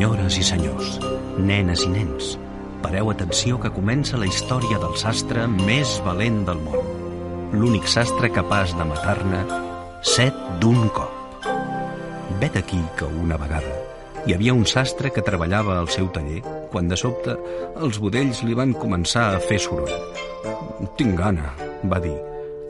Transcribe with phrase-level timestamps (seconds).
[0.00, 0.94] Senyores i senyors,
[1.36, 2.28] nenes i nens,
[2.80, 6.86] pareu atenció que comença la història del sastre més valent del món.
[7.52, 9.42] L'únic sastre capaç de matar-ne
[10.00, 11.44] set d'un cop.
[12.40, 13.74] Vet aquí que una vegada
[14.24, 16.40] hi havia un sastre que treballava al seu taller
[16.72, 17.36] quan de sobte
[17.76, 19.92] els budells li van començar a fer soroll.
[20.96, 21.52] Tinc gana,
[21.84, 22.16] va dir,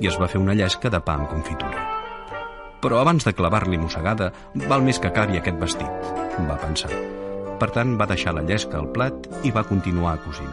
[0.02, 1.86] i es va fer una llesca de pa amb confitura.
[2.82, 4.32] Però abans de clavar-li mossegada,
[4.66, 6.12] val més que acabi aquest vestit,
[6.50, 7.19] va pensar.
[7.60, 10.52] Per tant, va deixar la llesca al plat i va continuar cosint.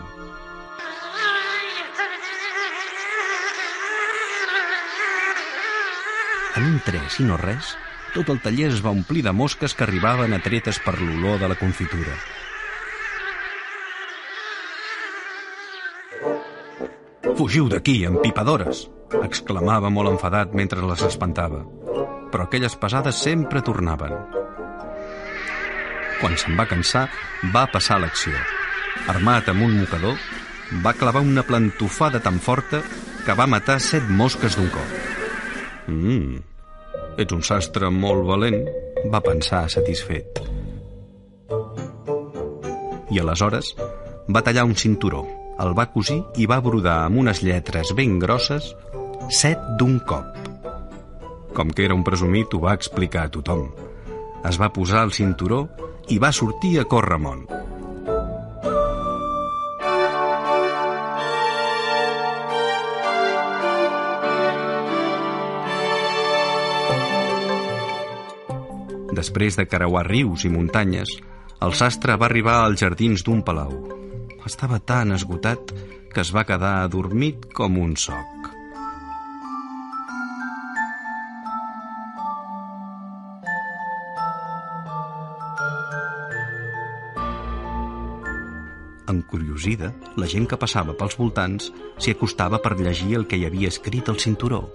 [6.58, 7.76] En un tres i no res,
[8.16, 11.58] tot el taller es va omplir de mosques que arribaven atretes per l'olor de la
[11.60, 12.18] confitura.
[17.38, 18.88] Fugiu d'aquí, empipadores!
[19.24, 21.62] exclamava molt enfadat mentre les espantava.
[22.34, 24.37] Però aquelles pesades sempre tornaven.
[26.22, 27.08] Quan se'n va cansar,
[27.54, 28.34] va passar a l'acció.
[29.12, 30.18] Armat amb un mocador,
[30.84, 32.82] va clavar una plantofada tan forta
[33.26, 34.96] que va matar set mosques d'un cop.
[35.88, 36.40] Mmm,
[37.22, 38.62] ets un sastre molt valent,
[39.14, 40.42] va pensar satisfet.
[43.14, 43.72] I aleshores
[44.34, 45.24] va tallar un cinturó,
[45.64, 48.74] el va cosir i va brodar amb unes lletres ben grosses
[49.34, 50.36] set d'un cop.
[51.56, 53.68] Com que era un presumit, ho va explicar a tothom.
[54.46, 55.66] Es va posar el cinturó
[56.10, 57.46] i va sortir a córrer món.
[69.18, 71.10] Després de creuar rius i muntanyes,
[71.66, 73.74] el sastre va arribar als jardins d'un palau.
[74.46, 75.74] Estava tan esgotat
[76.14, 78.37] que es va quedar adormit com un soc.
[89.08, 93.72] Encuriosida, la gent que passava pels voltants s'hi acostava per llegir el que hi havia
[93.72, 94.66] escrit al cinturó.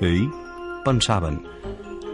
[0.00, 0.22] Ei,
[0.86, 1.42] pensaven,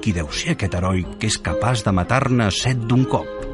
[0.03, 3.47] qui deu ser aquest heroi que és capaç de matar-ne set d'un cop?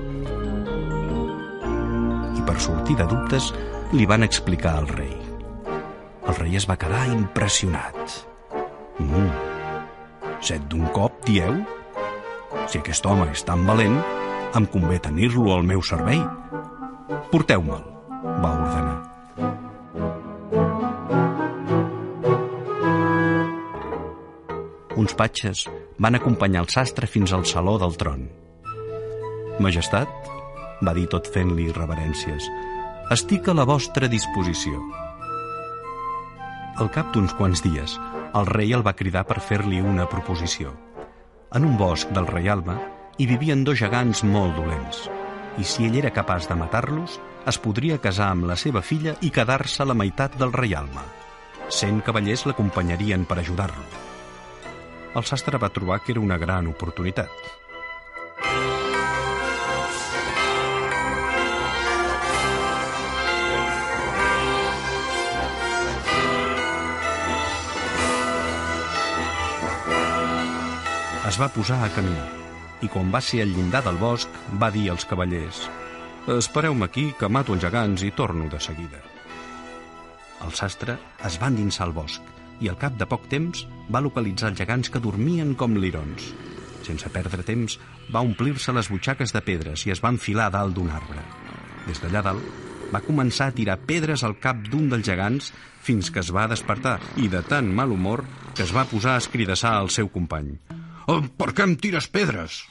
[2.33, 3.51] I per sortir de dubtes
[3.93, 5.13] li van explicar al rei.
[6.23, 8.19] El rei es va quedar impressionat.
[9.03, 9.29] Mm,
[10.41, 11.61] set d'un cop, dieu?
[12.69, 13.99] Si aquest home és tan valent,
[14.57, 16.21] em convé tenir-lo al meu servei.
[17.33, 17.84] Porteu-me'l,
[18.43, 18.99] va ordenar.
[25.03, 25.65] Uns patxes
[25.99, 28.27] van acompanyar el sastre fins al saló del tron.
[29.62, 30.11] Majestat,
[30.83, 32.47] va dir tot fent-li reverències,
[33.15, 34.78] estic a la vostra disposició.
[36.83, 37.97] Al cap d'uns quants dies,
[38.39, 40.72] el rei el va cridar per fer-li una proposició.
[41.53, 42.78] En un bosc del reialme
[43.19, 45.05] hi vivien dos gegants molt dolents,
[45.59, 47.19] i si ell era capaç de matar-los,
[47.49, 51.05] es podria casar amb la seva filla i quedar-se la meitat del reialme.
[51.69, 53.85] Cent cavallers l'acompanyarien per ajudar-lo.
[55.15, 57.29] El sastre va trobar que era una gran oportunitat.
[71.33, 72.41] Es va posar a caminar
[72.82, 75.65] i quan va ser al llindar del bosc va dir als cavallers
[76.37, 79.00] «Espereu-me aquí que mato els gegants i torno de seguida».
[80.43, 82.32] El sastre es va endinsar al bosc
[82.62, 86.28] i al cap de poc temps va localitzar els gegants que dormien com lirons.
[86.87, 87.78] Sense perdre temps,
[88.10, 91.22] va omplir-se les butxaques de pedres i es va enfilar dalt d'un arbre.
[91.87, 95.50] Des d'allà dalt, va començar a tirar pedres al cap d'un dels gegants
[95.82, 99.25] fins que es va despertar i de tan mal humor que es va posar a
[99.25, 100.54] escridassar al seu company.
[101.11, 102.63] Oh, per què em tires pedres?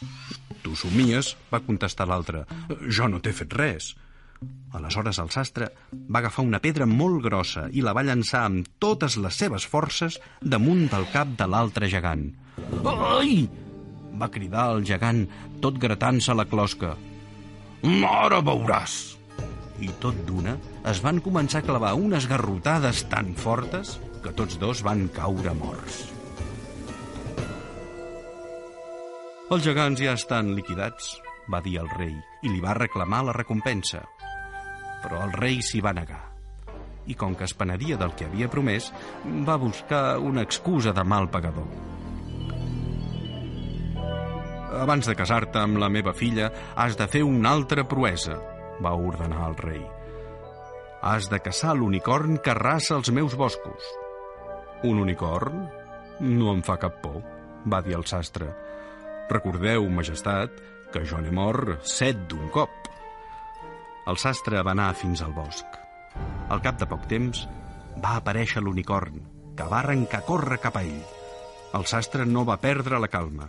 [0.61, 2.45] Tu somies, va contestar l'altre.
[2.87, 3.93] Jo no t'he fet res.
[4.77, 9.17] Aleshores el sastre va agafar una pedra molt grossa i la va llançar amb totes
[9.21, 12.29] les seves forces damunt del cap de l'altre gegant.
[12.85, 13.49] Ai!
[14.21, 15.25] va cridar el gegant,
[15.63, 16.95] tot gratant-se la closca.
[18.07, 18.97] Ara veuràs!
[19.81, 20.55] I tot d'una
[20.91, 26.03] es van començar a clavar unes garrotades tan fortes que tots dos van caure morts.
[29.51, 31.17] Els gegants ja estan liquidats,
[31.51, 33.99] va dir el rei, i li va reclamar la recompensa.
[35.03, 36.21] Però el rei s'hi va negar.
[37.11, 38.87] I com que es penedia del que havia promès,
[39.49, 41.67] va buscar una excusa de mal pagador.
[44.85, 46.47] Abans de casar-te amb la meva filla,
[46.79, 48.39] has de fer una altra proesa,
[48.79, 49.83] va ordenar el rei.
[51.03, 53.93] Has de caçar l'unicorn que arrasa els meus boscos.
[54.87, 55.65] Un unicorn?
[56.23, 57.19] No em fa cap por,
[57.67, 58.70] va dir el sastre.
[59.29, 60.55] Recordeu, majestat,
[60.91, 62.89] que jo n'he mort set d'un cop.
[64.11, 65.77] El sastre va anar fins al bosc.
[66.51, 67.45] Al cap de poc temps
[68.03, 69.21] va aparèixer l'unicorn,
[69.55, 71.03] que va arrencar córrer cap a ell.
[71.77, 73.47] El sastre no va perdre la calma.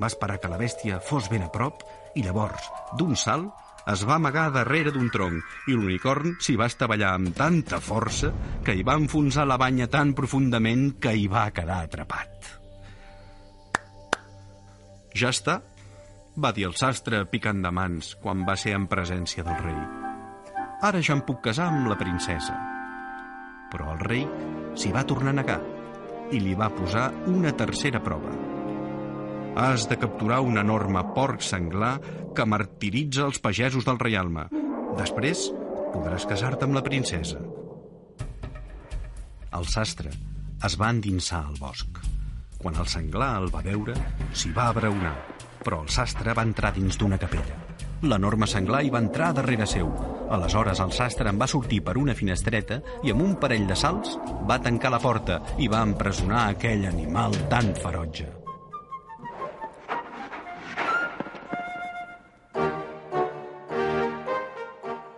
[0.00, 1.84] Va esperar que la bèstia fos ben a prop
[2.18, 3.52] i llavors, d'un salt,
[3.92, 8.30] es va amagar darrere d'un tronc i l'unicorn s'hi va estavellar amb tanta força
[8.62, 12.61] que hi va enfonsar la banya tan profundament que hi va quedar atrapat.
[15.22, 15.60] Ja està,
[16.42, 19.76] va dir el sastre picant de mans quan va ser en presència del rei.
[20.82, 22.56] Ara ja em puc casar amb la princesa.
[23.70, 24.24] Però el rei
[24.74, 25.60] s'hi va tornar a negar
[26.34, 28.32] i li va posar una tercera prova.
[29.62, 31.92] Has de capturar un enorme porc senglar
[32.34, 34.48] que martiritza els pagesos del reialme.
[34.98, 35.44] Després
[35.92, 37.38] podràs casar-te amb la princesa.
[39.54, 40.10] El sastre
[40.66, 42.02] es va endinsar al bosc.
[42.62, 43.94] Quan el senglar el va veure,
[44.38, 45.16] s'hi va abraonar,
[45.64, 47.56] però el sastre va entrar dins d'una capella.
[48.06, 49.90] L'enorme senglar hi va entrar darrere seu.
[50.36, 54.14] Aleshores el sastre en va sortir per una finestreta i amb un parell de salts
[54.48, 58.30] va tancar la porta i va empresonar aquell animal tan ferotge.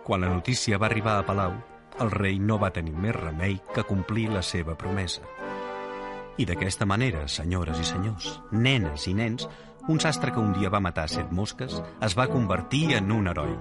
[0.05, 1.57] Quan la notícia va arribar a Palau,
[2.01, 5.25] el rei no va tenir més remei que complir la seva promesa.
[6.37, 9.47] I d'aquesta manera, senyores i senyors, nenes i nens,
[9.87, 13.53] un sastre que un dia va matar set mosques es va convertir en un heroi.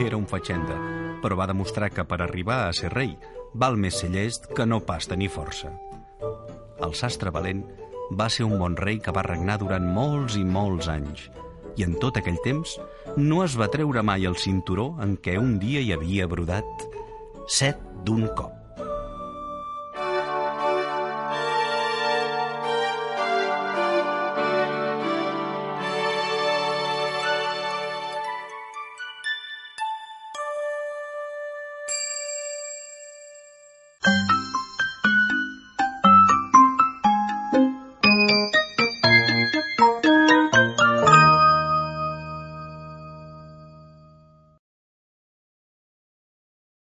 [0.00, 0.78] Era un fatxenda,
[1.20, 3.16] però va demostrar que per arribar a ser rei
[3.52, 5.74] val més ser llest que no pas tenir força.
[6.80, 7.66] El sastre valent
[8.16, 11.28] va ser un bon rei que va regnar durant molts i molts anys,
[11.76, 12.78] i en tot aquell temps
[13.16, 16.88] no es va treure mai el cinturó en què un dia hi havia brodat
[17.48, 18.61] set d'un cop.